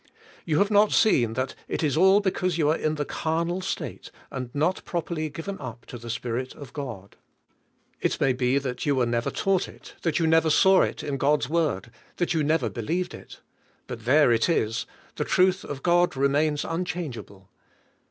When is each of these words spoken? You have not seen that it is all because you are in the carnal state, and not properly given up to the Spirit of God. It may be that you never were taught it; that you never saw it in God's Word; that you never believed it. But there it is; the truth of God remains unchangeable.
You 0.45 0.57
have 0.57 0.71
not 0.71 0.91
seen 0.91 1.33
that 1.33 1.53
it 1.67 1.83
is 1.83 1.95
all 1.95 2.21
because 2.21 2.57
you 2.57 2.69
are 2.71 2.75
in 2.75 2.95
the 2.95 3.05
carnal 3.05 3.61
state, 3.61 4.09
and 4.31 4.49
not 4.51 4.83
properly 4.83 5.29
given 5.29 5.59
up 5.59 5.85
to 5.85 5.99
the 5.99 6.09
Spirit 6.09 6.55
of 6.55 6.73
God. 6.73 7.17
It 8.01 8.19
may 8.19 8.33
be 8.33 8.57
that 8.57 8.83
you 8.83 8.95
never 9.05 9.29
were 9.29 9.35
taught 9.35 9.67
it; 9.67 9.93
that 10.01 10.17
you 10.17 10.25
never 10.25 10.49
saw 10.49 10.81
it 10.81 11.03
in 11.03 11.17
God's 11.17 11.49
Word; 11.49 11.91
that 12.15 12.33
you 12.33 12.43
never 12.43 12.67
believed 12.67 13.13
it. 13.13 13.41
But 13.85 14.05
there 14.05 14.31
it 14.31 14.49
is; 14.49 14.87
the 15.17 15.23
truth 15.23 15.63
of 15.63 15.83
God 15.83 16.17
remains 16.17 16.65
unchangeable. 16.65 17.51